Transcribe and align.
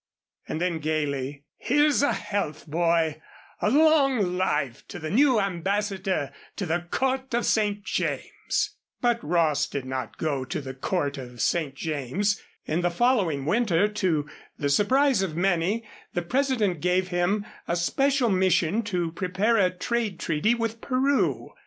And 0.47 0.59
then, 0.59 0.79
gayly: 0.79 1.43
"Here's 1.59 2.01
a 2.01 2.11
health, 2.13 2.65
boy 2.65 3.21
a 3.61 3.69
long 3.69 4.35
life 4.35 4.83
to 4.87 4.97
the 4.97 5.11
new 5.11 5.39
ambassador 5.39 6.31
to 6.55 6.65
the 6.65 6.87
Court 6.89 7.35
of 7.35 7.45
St. 7.45 7.83
James!" 7.83 8.71
But 8.99 9.23
Ross 9.23 9.67
did 9.67 9.85
not 9.85 10.17
go 10.17 10.43
to 10.43 10.59
the 10.59 10.73
Court 10.73 11.19
of 11.19 11.39
St. 11.39 11.75
James. 11.75 12.41
In 12.65 12.81
the 12.81 12.89
following 12.89 13.45
winter, 13.45 13.87
to 13.87 14.27
the 14.57 14.69
surprise 14.69 15.21
of 15.21 15.35
many, 15.37 15.87
the 16.15 16.23
President 16.23 16.81
gave 16.81 17.09
him 17.09 17.45
a 17.67 17.75
special 17.75 18.29
mission 18.29 18.81
to 18.85 19.11
prepare 19.11 19.57
a 19.57 19.69
trade 19.69 20.19
treaty 20.19 20.55
with 20.55 20.81
Peru. 20.81 21.51